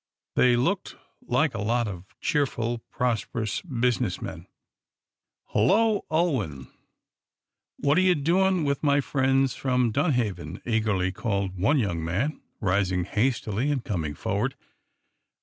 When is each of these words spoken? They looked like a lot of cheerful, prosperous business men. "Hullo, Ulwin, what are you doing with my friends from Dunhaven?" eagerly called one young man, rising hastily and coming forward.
They 0.35 0.55
looked 0.55 0.95
like 1.27 1.53
a 1.53 1.61
lot 1.61 1.87
of 1.87 2.15
cheerful, 2.19 2.79
prosperous 2.89 3.61
business 3.61 4.19
men. 4.19 4.47
"Hullo, 5.53 6.05
Ulwin, 6.09 6.69
what 7.77 7.99
are 7.99 8.01
you 8.01 8.15
doing 8.15 8.63
with 8.63 8.81
my 8.81 8.99
friends 8.99 9.53
from 9.53 9.91
Dunhaven?" 9.91 10.59
eagerly 10.65 11.11
called 11.11 11.55
one 11.59 11.77
young 11.77 12.03
man, 12.03 12.41
rising 12.59 13.03
hastily 13.05 13.69
and 13.69 13.85
coming 13.85 14.15
forward. 14.15 14.55